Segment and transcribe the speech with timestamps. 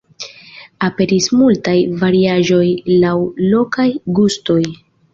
[0.87, 2.65] Aperis multaj variaĵoj
[3.05, 3.15] laŭ
[3.55, 3.91] lokaj
[4.23, 4.63] gustoj.